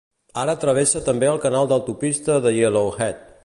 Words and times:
Ara 0.43 0.53
travessa 0.63 1.01
també 1.09 1.29
el 1.33 1.37
canal 1.45 1.69
l'autopista 1.73 2.39
de 2.47 2.55
Yellowhead. 2.59 3.25